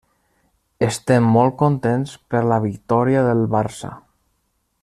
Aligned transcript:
Estem 0.85 1.27
molt 1.35 1.55
contents 1.59 2.15
per 2.35 2.43
la 2.53 2.61
victòria 2.67 3.25
del 3.31 3.47
Barça. 3.59 3.93